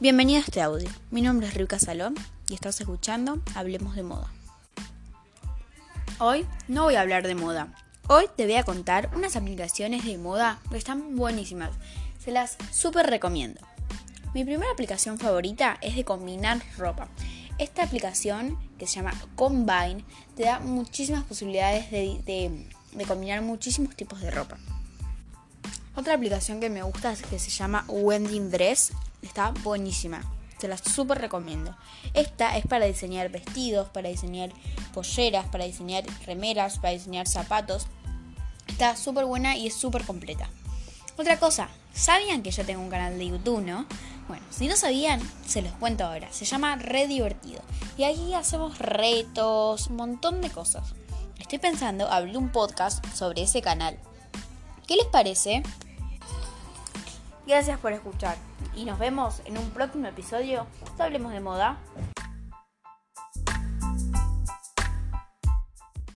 [0.00, 0.88] Bienvenido a este audio.
[1.10, 2.14] Mi nombre es Rica Salón
[2.48, 4.32] y estás escuchando Hablemos de Moda.
[6.20, 7.74] Hoy no voy a hablar de moda.
[8.06, 11.72] Hoy te voy a contar unas aplicaciones de moda que están buenísimas.
[12.24, 13.60] Se las súper recomiendo.
[14.34, 17.08] Mi primera aplicación favorita es de combinar ropa.
[17.58, 20.04] Esta aplicación, que se llama Combine,
[20.36, 22.20] te da muchísimas posibilidades de,
[22.92, 24.58] de combinar muchísimos tipos de ropa.
[25.98, 28.92] Otra aplicación que me gusta es que se llama Wending Dress.
[29.20, 30.22] Está buenísima.
[30.60, 31.76] Te la súper recomiendo.
[32.14, 34.50] Esta es para diseñar vestidos, para diseñar
[34.94, 37.88] polleras, para diseñar remeras, para diseñar zapatos.
[38.68, 40.48] Está súper buena y es súper completa.
[41.16, 43.84] Otra cosa, ¿sabían que yo tengo un canal de YouTube, no?
[44.28, 46.28] Bueno, si no sabían, se los cuento ahora.
[46.30, 47.60] Se llama Re Divertido.
[47.96, 50.94] Y ahí hacemos retos, un montón de cosas.
[51.40, 53.98] Estoy pensando abrir un podcast sobre ese canal.
[54.86, 55.64] ¿Qué les parece?
[57.48, 58.36] Gracias por escuchar
[58.76, 60.66] y nos vemos en un próximo episodio.
[60.98, 61.78] Hablemos de moda.